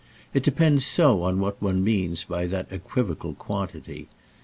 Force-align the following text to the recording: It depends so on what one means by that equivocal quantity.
It 0.33 0.41
depends 0.41 0.83
so 0.83 1.21
on 1.21 1.39
what 1.39 1.61
one 1.61 1.83
means 1.83 2.23
by 2.23 2.47
that 2.47 2.71
equivocal 2.71 3.35
quantity. 3.35 4.07